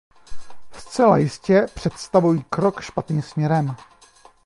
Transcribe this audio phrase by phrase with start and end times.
[0.73, 3.75] Zcela jistě představují krok špatným směrem.